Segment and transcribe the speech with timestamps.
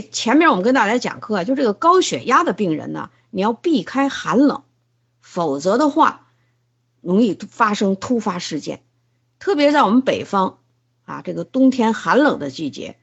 [0.00, 4.62] 前面我们跟大家讲课，就这个高血压的病人呢，你要避开寒冷，
[5.20, 6.28] 否则的话，
[7.02, 8.82] 容易发生突发事件。
[9.38, 10.58] 特别在我们北方
[11.04, 12.96] 啊，这个冬天寒冷的季节，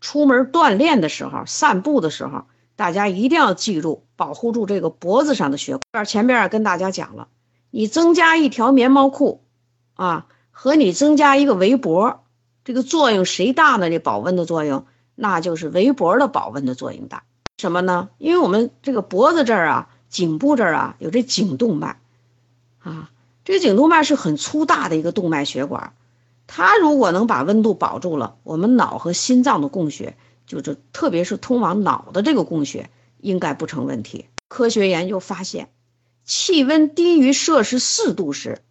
[0.00, 2.46] 出门锻炼的时候、散步的时候，
[2.76, 6.04] 大家一定要记住保护住这个脖子上的血管。
[6.04, 7.28] 前面跟大家讲了，
[7.70, 9.44] 你增加一条棉毛裤
[9.94, 12.24] 啊，和你增加一个围脖。
[12.64, 13.90] 这个作用谁大呢？
[13.90, 17.24] 这保温的作用，那就是围脖的保温的作用大。
[17.58, 18.10] 什么呢？
[18.18, 22.00] 因为我们这个脖子这儿啊，颈部这儿啊，有这颈动脉，
[22.80, 23.10] 啊，
[23.44, 25.94] 这个颈动脉是很粗大的一个动脉血管，
[26.48, 34.26] 它如果能把温度保住了，我们脑和心脏的供血，就是特别是通往脑的这个供血，应该不成问题。
[34.48, 35.68] 科学研究发现，
[36.24, 38.62] 气温低于摄氏四度时，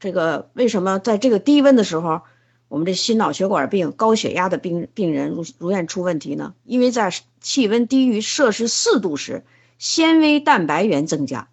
[0.00, 2.22] 这个为什么在这个低温的时候？
[2.68, 6.54] 我们这心脑血管病、高血压的病病人如如愿出问题呢？
[6.64, 9.44] 因为在气温低于摄氏四度时，
[9.78, 11.48] 纤维蛋白原增加，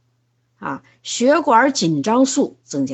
[0.57, 2.93] 啊，血管紧张素增加，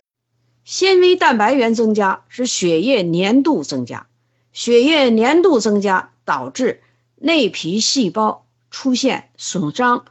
[0.64, 4.08] 纤维蛋白原增加使血液粘度增加，
[4.54, 6.82] 血液粘度增加导致
[7.16, 10.06] 内皮细胞出现损伤，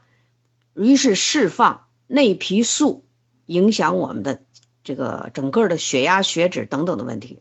[0.75, 3.05] 于是释放内皮素，
[3.47, 4.43] 影响我们的
[4.83, 7.39] 这个整个的血压、血脂等等的问题。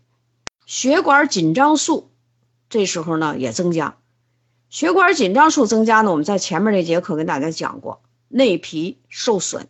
[0.69, 2.11] 血管紧张素
[2.69, 3.97] 这时候呢也增加，
[4.69, 9.65] 血管紧张素增加呢，我们在前面那节课跟大家讲过，内皮受损，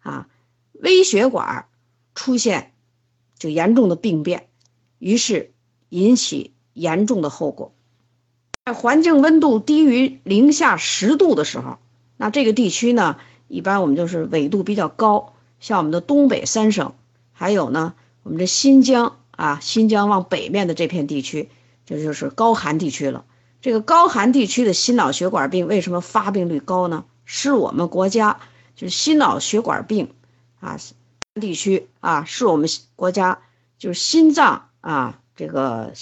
[0.00, 0.28] 啊，
[0.74, 1.64] 微血管
[2.14, 2.72] 出现
[3.38, 4.48] 就严重的病变，
[4.98, 5.50] 于是
[5.88, 7.72] 引起严重的后果。
[8.66, 11.78] 在环境温度低于零下十度的时候，
[12.18, 13.16] 那这个地区呢，
[13.48, 16.92] 一般我们就是纬度比较高，像我们的东北三省，
[17.32, 19.16] 还有呢，我们这新疆。
[19.38, 21.48] 啊，新疆往北面的这片地区，
[21.86, 23.24] 这就是高寒地区了。
[23.60, 27.04] 这个高寒地区的心脑血管病为什么发病率高呢？
[27.24, 28.40] 是我们国家
[28.74, 30.12] 就是心脑血管病
[30.58, 30.76] 啊
[31.34, 33.38] 地区啊，是我们国家
[33.78, 35.92] 就是心脏啊这个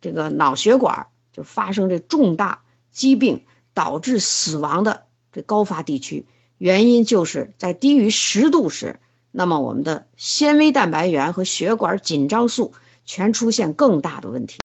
[0.00, 3.44] 这个脑血管就发生这重大疾病
[3.74, 6.24] 导致死亡的这高发地区。
[6.56, 9.00] 原因就是在低于十度时，
[9.32, 12.72] 那么我们的纤维蛋白原和血管紧张素。
[13.06, 14.60] 全出现更大的问题，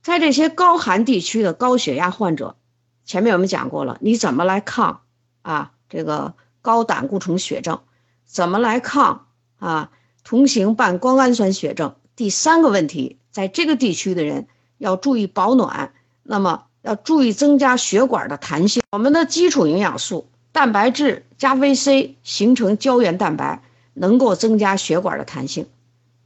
[0.00, 2.56] 在这些高寒地区的高血压患者，
[3.04, 5.02] 前面我们讲过了，你怎么来抗
[5.42, 5.72] 啊？
[5.90, 7.80] 这个高胆固醇血症，
[8.24, 9.26] 怎么来抗
[9.58, 9.90] 啊？
[10.22, 11.96] 同型半胱氨酸血症。
[12.14, 14.46] 第三个问题，在这个地区的人
[14.78, 15.92] 要注意保暖，
[16.22, 18.82] 那么要注意增加血管的弹性。
[18.90, 23.62] 我们的基础营养素蛋白质加 VC 形成胶原蛋白，
[23.94, 25.66] 能够增加血管的弹性，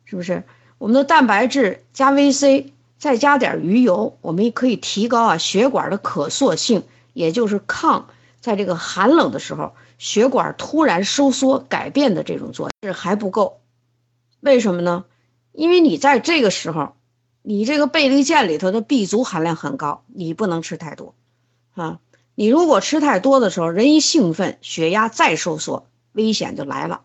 [0.04, 0.44] 是不是？
[0.82, 6.82] 我们的蛋白质加 VC，再加点鱼油，我们也可以提高啊血管的可塑性，
[7.12, 8.08] 也就是抗
[8.40, 12.70] 在这个寒冷的时候血管突然收缩改变的这种作用。
[12.80, 13.60] 这还不够，
[14.40, 15.04] 为什么呢？
[15.52, 16.96] 因为你在这个时候，
[17.42, 21.14] 你这个倍立健里头的 B 族含量很高，你不能吃太多
[21.74, 22.00] 啊。
[22.34, 27.02] 你如果吃太多的时候，人一兴奋，血压再收缩，危险就来了。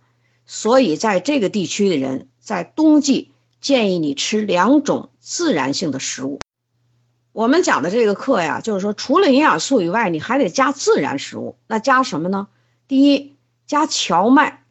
[0.48, 3.30] 所以在这个地区的人，在冬季。
[3.60, 6.40] 建议你吃两种自然性的食物。
[7.32, 11.58] 我们讲的这个课呀，就是说除了营养素以外，你还得加自然食物。
[11.68, 12.48] 那加什么呢？
[12.88, 13.36] 第一，
[13.66, 14.64] 加荞麦。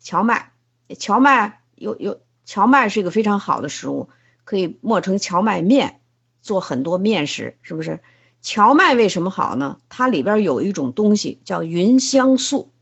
[0.00, 0.52] 荞麦，
[0.98, 4.08] 荞麦有有荞麦是一个非常好的食物，
[4.44, 6.00] 可以磨成荞麦面，
[6.40, 8.00] 做很多面食，是不是？
[8.40, 9.78] 荞麦为什么好呢？
[9.90, 12.72] 它里边有一种东西叫芸香素，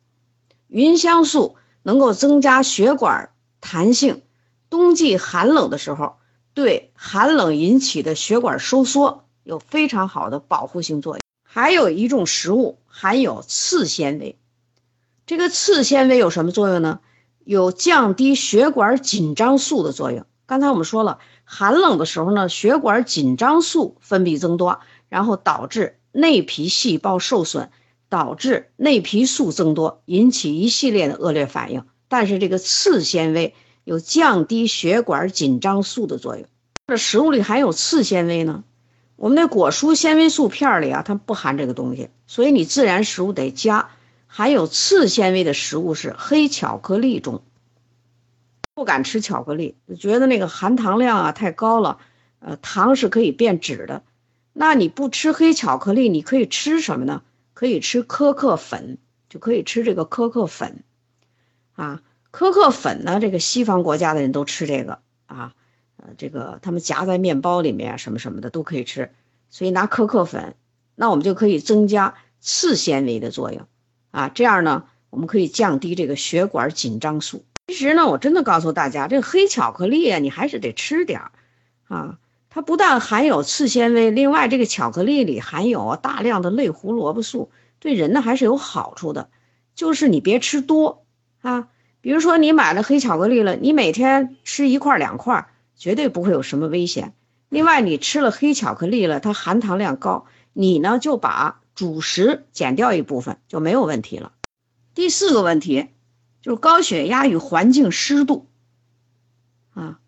[0.69, 3.31] 芸香素能够增加血管
[3.61, 4.23] 弹性。
[4.71, 6.17] 冬季寒冷的时候，
[6.55, 11.23] 对寒冷引起的血管收缩有非常好的保护性作用。
[11.43, 14.37] 还有一种食物含有次纤维，
[15.27, 17.01] 这个次纤维有什么作用呢？
[17.45, 20.27] 有降低血管紧张素的作用。
[20.45, 27.71] 刚才我们说了，寒冷的时候呢，血管紧张素分泌增多，然后导致内皮细胞受损，
[28.11, 31.87] 导致内皮素增多，引起一系列的恶劣反应。
[32.09, 33.55] 但是这个次纤维。
[33.89, 36.47] 有降低血管紧张素的作用。
[36.87, 38.63] 这食物里含有次纤维呢？
[39.17, 43.89] 我们的果蔬纤维素片里啊，它不含这个东西，所以你自然食物得加。
[44.27, 47.43] 含有次纤维的食物是黑巧克力中。
[48.75, 51.97] 不敢吃巧克力，觉得那个含糖量啊太高了，
[52.41, 54.03] 呃，糖是可以变质的。
[54.53, 57.23] 那你不吃黑巧克力，你可以吃什么呢？
[57.55, 58.99] 可以吃可可粉，
[59.31, 60.85] 就可以吃这个可可粉，
[61.73, 62.03] 啊。
[62.39, 63.19] 可可粉呢？
[63.19, 65.55] 这个西方国家的人都吃这个啊，
[65.97, 69.11] 呃，这个他们夹在面包里面什么什么的都可以吃。
[69.51, 70.55] 所以拿可可粉
[70.95, 73.67] 那我们就可以增加次纤维的作用
[74.13, 77.45] 啊，这样呢，我们可以降低这个血管紧张素。
[77.67, 81.33] 其实呢，我真的告诉大家，这个黑巧克力啊，你还是得吃点儿
[81.89, 82.19] 啊。
[82.51, 87.51] 它不但含有次纤维，另外这个巧克力里含有大量的类胡萝卜素，
[87.81, 89.29] 对人呢还是有好处的。
[89.75, 91.05] 就是你别吃多
[91.41, 91.67] 啊，
[92.01, 97.15] 比如说你买了黑巧克力了，你每天吃一块两块，绝对不会有什么危险。
[97.49, 104.33] 另外，你吃了黑巧克力了，它含糖量高，你呢就把主食减掉一部分就没有问题了。
[104.95, 105.89] 第四个问题
[106.43, 108.47] 就是高血压与环境湿度
[109.75, 110.01] 啊，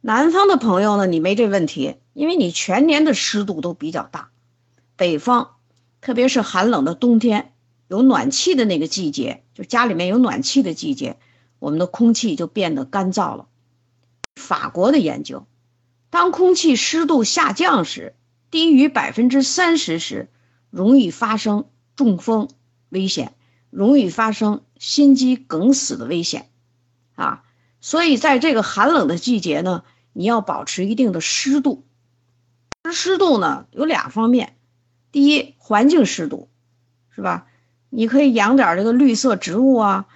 [0.00, 4.30] 南方的朋友呢，你没这问题，因为你全年的湿度都比较大。
[4.96, 5.56] 北方，
[6.00, 7.52] 特别是寒冷的冬天，
[7.88, 11.18] 有暖气的那个季节，就家里面有暖气的季节，
[11.58, 13.46] 我们的空气就变得干燥了。
[14.36, 15.46] 法国的研究。
[16.10, 18.14] 当空气湿度下降时，
[18.50, 20.30] 低于百分之三十时，
[20.70, 21.66] 容易发生
[21.96, 22.48] 中风
[22.88, 23.34] 危险，
[23.68, 26.48] 容易发生心肌梗死的危险，
[27.14, 27.44] 啊，
[27.82, 29.84] 所以在这个寒冷的季节呢，
[30.14, 31.84] 你要保持一定的湿度。
[32.90, 34.56] 湿度呢有俩方面，
[35.12, 36.48] 第一，环境湿度，
[37.10, 37.48] 是吧？
[37.90, 40.06] 你可以养点这个绿色植物啊。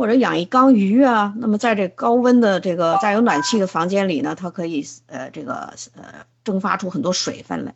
[0.00, 7.74] 或者养一缸鱼啊，那么在这高温的这个带有暖气的房间里呢，它可以呃这个呃蒸发出很多水分来，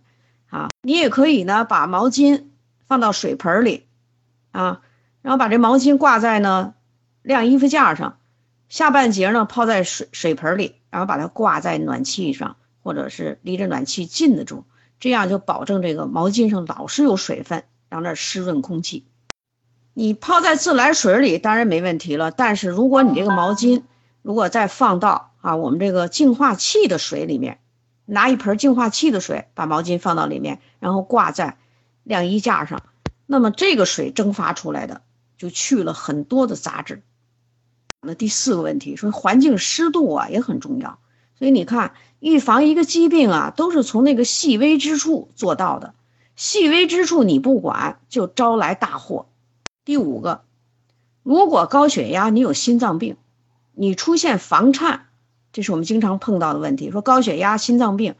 [0.48, 2.44] 啊，你也可以呢把毛巾
[2.86, 3.84] 放到水盆里，
[4.52, 4.80] 啊，
[5.20, 6.72] 然后把这毛巾挂在呢
[7.20, 8.16] 晾衣服架上，
[8.70, 14.64] 下半截呢泡在水水盆里，然后把它挂在暖气上，或者是离着暖气近的处，
[14.98, 19.04] 这样就保证这个毛巾上老是有水分，让那湿润空气。
[19.96, 23.84] 你泡在自来水里当然没问题了，但是如果你这个毛巾
[24.22, 27.60] 如果再放到啊我们这个净化器的水里面，
[28.04, 31.56] 拿一盆净化器的水把毛巾放到里面，然后挂在
[32.02, 32.82] 晾衣架上，
[33.24, 35.02] 那么这个水蒸发出来的
[35.38, 37.02] 就去了很多的杂质。
[38.02, 40.98] 那第四个问题说环境湿度啊也很重要，
[41.38, 45.94] 所以你看预防一个疾病啊都是从那个细微之处做到的，
[46.34, 49.26] 细微之处你不管就招来大祸。
[49.84, 50.44] 第五个，
[51.22, 53.18] 如果高血压，你有心脏病，
[53.74, 55.08] 你出现房颤，
[55.52, 56.90] 这是我们经常碰到的问题。
[56.90, 58.14] 说高血压、心脏病，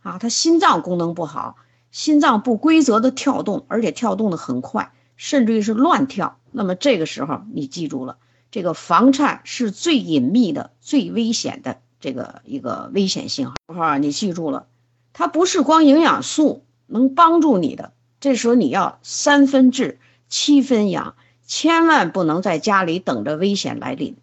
[0.00, 1.56] 啊，他心脏功能不好，
[1.90, 6.38] 心脏不规则的跳动，而且跳动的很快，甚至于是乱跳。
[6.52, 8.18] 那么这个时候，你记住了，
[8.52, 13.98] 这个房颤是最隐秘的、最危险的这个一个危险信号。
[13.98, 14.66] 你记住了，
[15.12, 17.92] 它不是光营养素能帮助你的。
[18.20, 19.98] 这时候你要三分治。
[20.28, 21.14] 七分养，
[21.46, 24.16] 千万不能在家里等着危险来临。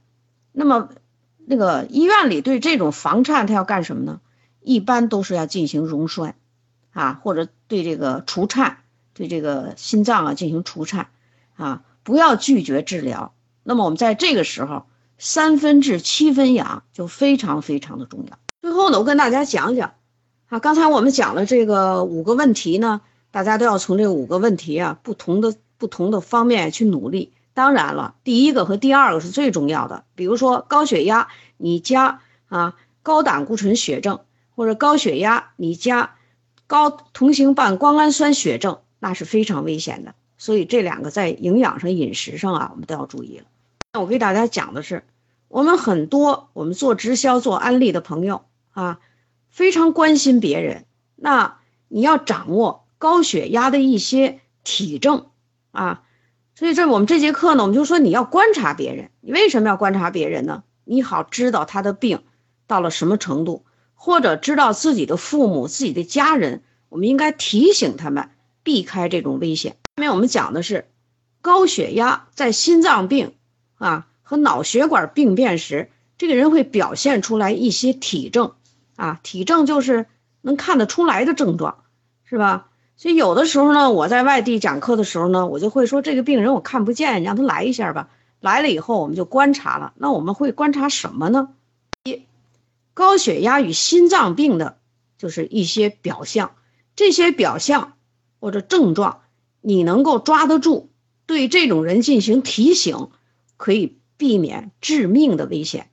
[0.52, 0.90] 那么，
[1.46, 4.22] 那个医院里对这种房颤，他要干什么呢？
[4.62, 6.36] 一般都是要进行溶栓，
[6.94, 8.78] 啊，或者对这个除颤，
[9.14, 11.08] 对这个心脏啊进行除颤，
[11.56, 13.34] 啊，不要拒绝治疗。
[13.64, 14.86] 那么我们在这个时候，
[15.18, 18.40] 三分治七分养就非常非常的重要。
[18.62, 19.94] 最后呢，我跟大家讲讲，
[20.48, 25.56] 啊，刚才我们讲了这个五个问题呢，大家都要从这五个问题啊不同的。
[25.78, 30.06] 不同的方面去努力，当然了，第一个和第二个是最重要的。
[30.16, 31.28] 比如说高血压，
[31.58, 34.22] 你加啊高胆固醇血症，
[34.56, 36.16] 或者高血压你加
[36.68, 40.16] 高同型半胱氨酸血症，那是非常危险的。
[40.38, 43.46] 所以这两个在营养上、饮食上啊，我们都要注意了。
[43.94, 45.04] 那我给大家讲的是，
[45.48, 49.00] 我们很多我们做直销、做安利的朋友啊，
[49.50, 50.86] 非常关心别人。
[51.16, 55.28] 那你要掌握高血压的一些体征。
[55.76, 56.04] 啊，
[56.56, 59.12] 所以这我们这节课呢，我们就说你要观察别人。
[59.20, 60.64] 你为什么要观察别人呢？
[60.86, 62.24] 你好知道他的病
[62.66, 68.30] 到了什么程度，或者知道自己的父母、自己的家人，我们应该提醒他们
[68.64, 69.74] 避开这种危险。
[69.98, 70.88] 下面我们讲的是
[71.42, 73.34] 高血压在心脏病
[73.76, 78.54] 啊和脑血管病变时，这个人会表现出来一些体征
[78.96, 80.06] 啊，体征就是
[80.42, 81.84] 能看得出来的症状，
[82.24, 82.70] 是吧？
[82.98, 88.10] 所以有的时候呢，我在外地讲课的时候呢，我就会说这个病人我看不见，你让他来一下吧。
[88.40, 89.94] 来了以后，我们就观察了。
[89.98, 91.50] 那我们会观察什么呢？
[92.04, 92.24] 一，
[92.94, 94.78] 高血压与心脏病的，
[95.18, 96.56] 就是一些表象。
[96.96, 97.94] 这些表象
[98.40, 99.22] 或者症状，
[99.62, 100.90] 你能够抓得住，
[101.26, 103.10] 对这种人进行提醒，
[103.58, 105.90] 可以避免致命的危险。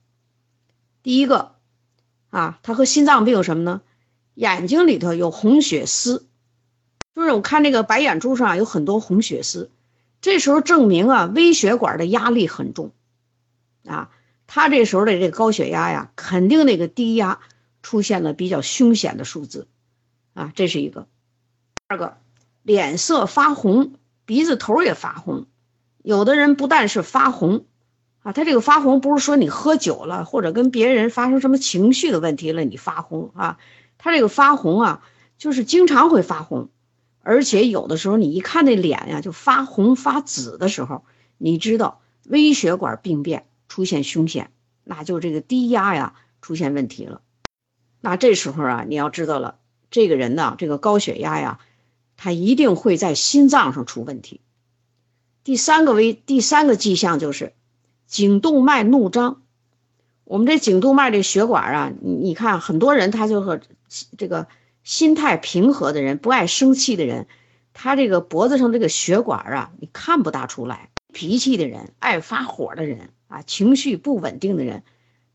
[1.01, 1.55] 第一个，
[2.29, 3.81] 啊，他和心脏病有什么呢？
[4.35, 6.27] 眼睛里头有红血丝。
[7.15, 9.69] 就是我看这个白眼珠上有很多红血丝，
[10.21, 12.91] 这时候证明啊微血管的压力很重，
[13.85, 14.09] 啊，
[14.47, 17.39] 他这时候的这个高血压呀，肯定那个低压
[17.81, 19.67] 出现了比较凶险的数字，
[20.33, 21.07] 啊，这是一个。
[21.87, 22.17] 二个，
[22.63, 23.93] 脸色发红，
[24.25, 25.45] 鼻子头也发红。
[26.01, 27.65] 有的人不但是发红，
[28.23, 33.59] 啊，他这个发红不是说你喝酒了或者跟别人发生什么情绪的问题了你发红啊，
[33.99, 35.03] 他这个发红啊，
[35.37, 36.69] 就是经常会发红，
[37.25, 41.03] 而且有的时候你一看那脸呀就发红发紫的时候，
[41.37, 44.51] 你知道微血管病变出现凶险，
[44.83, 47.21] 那就这个低压呀出现问题了。
[48.01, 49.55] 那这时候啊，你要知道了，
[49.89, 51.59] 这个人呢，这个高血压呀，
[52.17, 54.41] 他一定会在心脏上出问题。
[55.45, 57.53] 第三个危第三个迹象就是
[58.05, 59.41] 颈动脉怒张。
[60.25, 63.59] 我们这颈动脉这血管啊，你你看很多人他就和
[64.17, 64.47] 这个
[64.83, 67.27] 心态平和的人，不爱生气的人，
[67.73, 70.89] 他这个脖子上这个血管啊，你看不大出来。
[71.13, 74.83] 脾气的人，爱发火的人啊，情绪不稳定的人，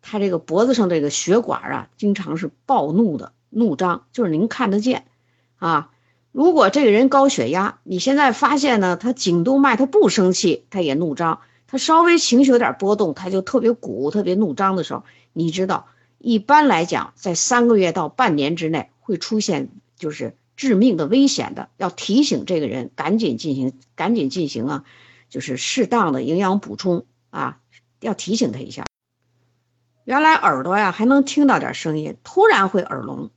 [0.02, 5.06] 他这个脖子上这个血管啊，经常是暴怒的怒张，就是您看得见
[5.56, 5.90] 啊。
[6.32, 15.86] 如果这个人高血压，你现在发现呢，他颈动脉他不生气，他也怒张，他稍微情绪有点波动，他就特别鼓，特别怒张的时候，你知道，
[16.18, 24.84] 一般来讲，在三个月到半年之内会出现就是致命的危险的，要提醒这个人赶紧进行，赶紧进行啊，
[25.30, 27.58] 就是适当的营养补充啊，
[28.00, 28.84] 要提醒他一下。
[30.04, 33.30] 原来耳朵呀还能听到点声音，突然会耳聋，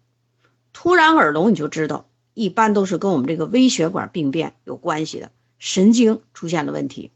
[0.73, 2.05] 突然耳聋你就知道。
[2.33, 7.11] 一般都是跟我们这个微血管病变有关系的，神经出现了问题。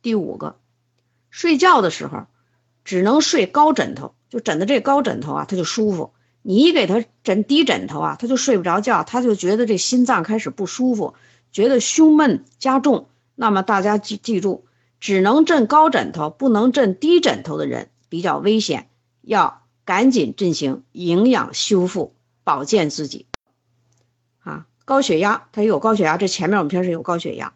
[0.00, 0.56] 第五个，
[1.28, 2.26] 睡觉的时候
[2.84, 6.14] 只能睡高枕头，就枕的这高枕头啊，他就舒服。
[6.42, 11.14] 你一给他枕低枕头啊，他就睡不着觉，他就觉得这心脏开始不舒服，
[11.52, 13.06] 觉得胸闷加重。
[13.34, 14.64] 那么大家记记住，
[14.98, 18.88] 只能枕高枕头，不能枕低枕头的人比较危险，
[19.22, 22.12] 要赶紧进行营养修复，
[22.44, 23.26] 保健自己。
[24.40, 26.16] 啊，高血压，他有高血压。
[26.16, 27.52] 这前面我们平时有高血压，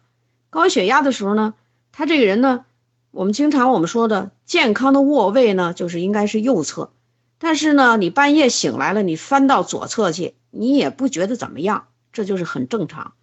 [0.49, 1.53] 高血压的时候呢，
[1.91, 2.65] 他这个人呢，
[3.11, 6.91] 我们经常我们说的健康的卧位呢，就是应该是右侧。
[7.39, 13.13] 但是呢，你半夜醒来了，你翻到左侧去，你也不觉得怎么样，这就是很正常。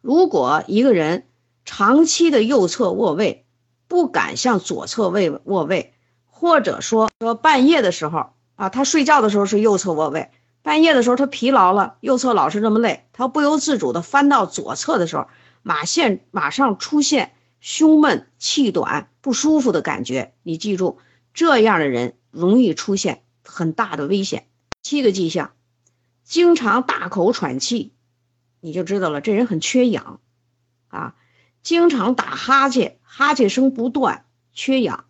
[0.00, 1.26] 如果一个人
[1.64, 3.44] 长期的右侧卧位，
[3.86, 5.94] 不敢向左侧位卧位，
[6.26, 10.30] 或者说说半夜的时候啊，他睡觉的时候是右侧卧位。
[10.62, 15.26] 半夜的时候，他疲劳了，右侧老是这么累，他不由自主的翻到左侧的时候，
[15.62, 20.34] 马现马上出现胸闷、气短、不舒服的感觉。
[20.42, 20.98] 你记住，
[21.32, 24.46] 这样的人容易出现很大的危险。
[24.82, 25.52] 七个迹象，
[26.24, 27.92] 经常大口喘气，
[28.60, 30.20] 你就知道了，这人很缺氧
[30.88, 31.14] 啊。
[31.62, 35.04] 经常打哈欠，哈欠声不断，缺氧。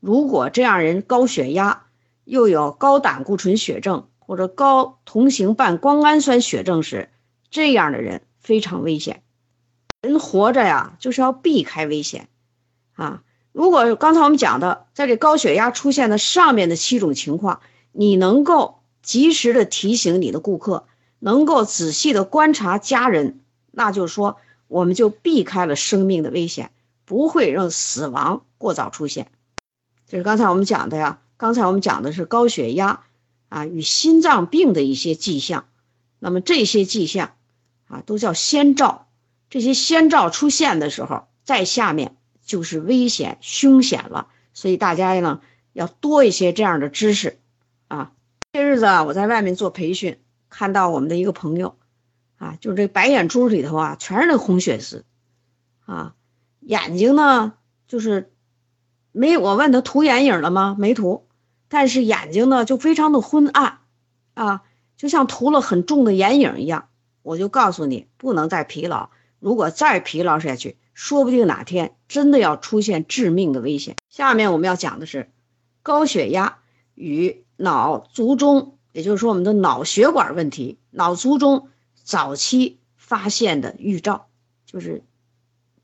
[0.00, 1.86] 如果这样人高血压，
[2.24, 4.08] 又有高胆固醇血症。
[4.24, 7.10] 或者高同型半胱氨酸血症时，
[7.50, 9.24] 这样的人非常危险。
[10.00, 12.28] 人活着呀，就是要避开危险
[12.94, 13.24] 啊。
[13.50, 17.60] 如果刚才我们讲的，在这高血压出现的上面的七种情况，
[17.92, 20.86] 你能够及时的提醒你的顾客，
[21.18, 26.70] 能够仔细的观察家人，那就是说，我们就避开了生命的危险，
[27.04, 29.30] 不会让死亡过早出现。
[30.08, 31.20] 这是刚才我们讲的呀。
[31.36, 33.04] 刚才我们讲的是高血压。
[33.48, 35.66] 啊，与心脏病的一些迹象，
[36.18, 37.34] 那么这些迹象
[37.86, 39.08] 啊，都叫先兆。
[39.50, 44.28] 这些先兆出现的时候，在下面就是危险凶险了。
[44.54, 45.42] 所以大家呢，
[45.74, 47.40] 要多一些这样的知识
[47.96, 48.12] 啊。
[48.52, 50.18] 这日子啊，我在外面做培训，
[50.48, 51.76] 看到我们的一个朋友
[52.36, 55.04] 啊，就是这白眼珠里头啊，全是那红血丝
[55.84, 56.14] 啊，
[56.60, 57.54] 眼睛呢，
[57.86, 58.32] 就是
[59.12, 60.76] 没我问他涂眼影了吗？
[60.78, 61.26] 没涂。
[61.68, 63.78] 但是眼睛呢就非常的昏暗，
[64.34, 64.62] 啊，
[64.96, 66.88] 就像涂了很重的眼影一样。
[67.22, 69.08] 我就告诉你，不能再疲劳。
[69.38, 73.96] 如果再疲劳下去，说不定哪天真的要出现致命的危险。
[74.10, 75.30] 下面我们要讲的是
[75.82, 76.58] 高血压
[76.94, 81.68] 与脑卒中，也就是说我们的脑血管问题、脑卒中
[82.02, 84.26] 早期发现的预兆，
[84.66, 85.02] 就是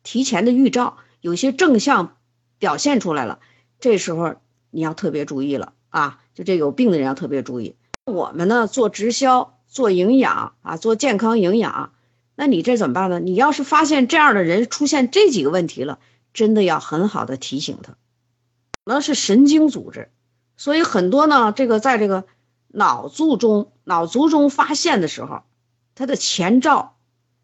[0.02, 2.16] 提前的预兆，有些正向
[2.58, 3.40] 表现出来了，
[3.80, 4.36] 这时候
[4.70, 5.72] 你要特别注意了。
[5.90, 7.74] 啊，就这有病的人要特别注意。
[8.04, 11.94] 我们呢做直销、做营养啊、做健康营养，
[12.34, 13.20] 那你这怎么办呢？
[13.20, 15.98] 你要是发现这样的人出现这几个问题了，
[16.34, 17.96] 真的要很好的提醒他。
[18.84, 20.10] 那是神经组织，
[20.58, 22.24] 所以很多呢，这个在这个
[22.66, 25.44] 脑卒中、脑卒中发现的时候，
[25.94, 26.96] 他的前兆，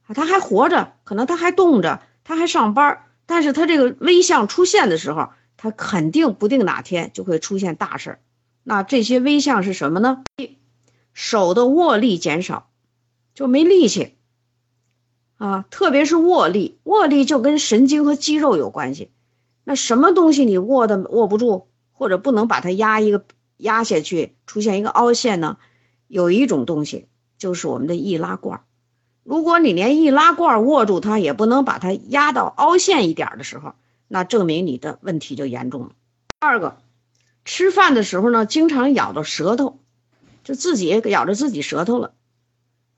[0.09, 8.21] 他还活着，可能他还动着，他还上班，但是他这个危象出现的时候，他肯定不定哪天就会出现大事儿。
[8.65, 10.25] 那这些危象是什么呢？
[10.37, 10.59] 一
[11.13, 12.69] 手的握力减少，
[13.35, 14.17] 就没力气
[15.37, 19.13] 啊，特别是握力，握力就跟神经和肌肉有关系。
[19.63, 23.25] 那什么东西你握的握不住，或者不能把它压一个
[23.57, 25.57] 压下去，出现一个凹陷呢？
[26.07, 27.09] 有一种东西
[27.39, 28.63] 就是我们的易拉罐。
[29.23, 33.75] 如果你连易拉罐握住它也不能把它压到凹陷一点的时候，
[34.07, 35.93] 那证明你的问题就严重了。
[36.41, 36.77] 二个，
[37.47, 39.79] 吃饭的时候呢，经常咬到舌头，
[40.45, 42.13] 就自己咬着自己舌头了，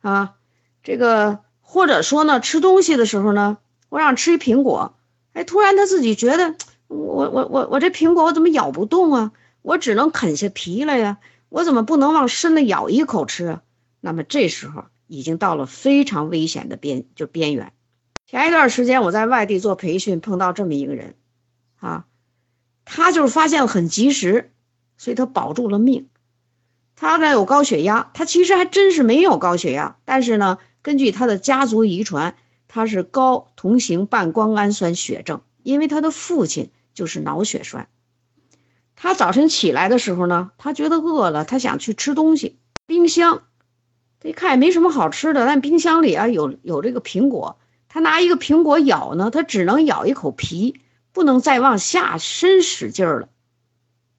[0.01, 0.35] 啊，
[0.83, 4.97] 这个或者说呢，吃东西的时候呢，我想吃一苹果，
[5.33, 6.57] 哎，突然他自己觉得
[6.89, 9.33] 我我我我这苹果我怎么咬不动啊？
[9.63, 13.63] 我只能啃下皮了呀，我怎么不能往深了咬一口吃啊？
[14.01, 14.85] 那么这时候。
[15.09, 17.73] 已经到了非常危险的边，就边缘。
[18.27, 21.15] 前一段时间我在外地做培训，碰到这么一个人，
[21.79, 22.07] 啊，
[22.85, 24.51] 他就是发现很及时，
[24.99, 26.09] 所以他保住了命。
[26.97, 32.35] 他呢有高血压，他其实还真是没有高血压，但是呢，根据他的家族遗传，
[32.67, 37.89] 他是高同型半胱氨酸血症，因为他的父亲就是脑血栓。
[38.95, 42.57] 他早晨起来的时候呢，他觉得饿了，他想去吃东西，
[42.87, 43.43] 冰箱。
[44.23, 47.59] 一看也没什么好吃的，但冰箱里啊有有这个苹果，
[47.89, 50.81] 他拿一个苹果咬呢，他只能咬一口皮，
[51.13, 53.29] 不能再往下深使劲儿了。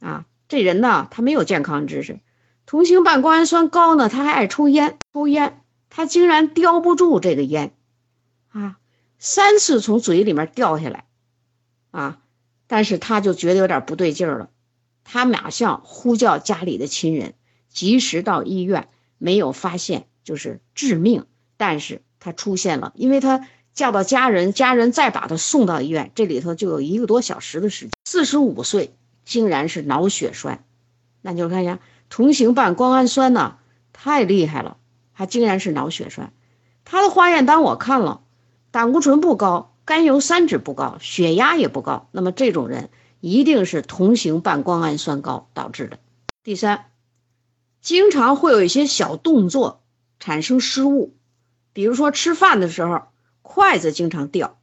[0.01, 2.20] 啊，这人呢，他没有健康知识，
[2.66, 7.74] 同型半胱氨酸高呢，他还爱抽烟，抽烟，他竟然叼不住这个烟，
[8.50, 8.77] 啊，
[9.18, 11.06] 三次从嘴里面掉下来，
[11.91, 12.20] 啊，
[12.67, 14.50] 但是他就觉得有点不对劲儿了，
[15.03, 17.34] 他马上呼叫家里的亲人，
[17.70, 18.89] 及时到医院。
[19.20, 21.25] 没有发现就是致命，
[21.58, 27.91] 但是他出现了，因为他叫到家人，家人再把他送到医院，这里头就有一个多小时的时间。
[28.06, 28.94] 四十五岁
[29.25, 30.63] 竟然是脑血栓，
[31.24, 31.79] 那你就看一下
[32.10, 33.58] 同型半胱氨酸呢，
[33.91, 34.77] 太厉害了，
[35.15, 36.32] 他竟然是脑血栓。
[36.86, 38.22] 他的化验单我看了，
[38.70, 42.89] 胆固醇不高，甘油三酯不高，血压也不高，那么这种人
[43.22, 45.98] 一定是同型半胱氨酸高导致的。
[46.44, 46.92] 第三。
[47.79, 49.81] 经常会有一些小动作
[50.20, 51.16] 产生失误，
[51.72, 53.03] 比如说吃饭的时候
[53.42, 54.59] 筷子经常掉，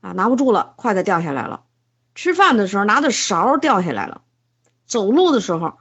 [0.00, 1.66] 啊拿不住了，筷子掉下来了；
[2.16, 4.22] 吃饭的时候拿的勺掉下来了；
[4.84, 5.74] 走路的时候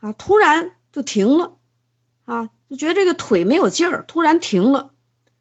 [0.00, 1.56] 啊突然就停了，
[2.26, 4.90] 啊就觉得这个腿没有劲儿，突然停了。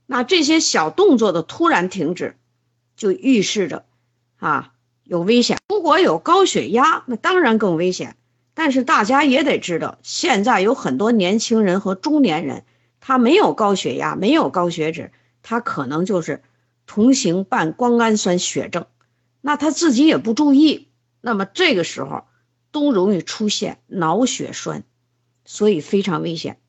[0.06, 2.38] 那这些小动作的突然停止，
[2.96, 3.86] 就预示着
[4.38, 5.60] 啊有危险。
[5.70, 8.16] 如果有高血压，那当然更危险。
[8.56, 12.66] 但是大家也得知道，现在有很多年轻人和中年人，
[13.00, 16.44] 他没有高血压，没有高血脂，他可能就是
[16.86, 18.86] 同型半胱氨酸血症，
[19.42, 20.88] 那他自己也不注意，
[21.20, 22.26] 那么这个时候
[22.72, 24.84] 都容易出现脑血栓，
[25.46, 26.60] 所以非常危险。